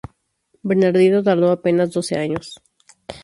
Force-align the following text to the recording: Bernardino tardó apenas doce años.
Bernardino 0.63 1.21
tardó 1.21 1.51
apenas 1.51 1.91
doce 1.91 2.17
años. 2.17 2.59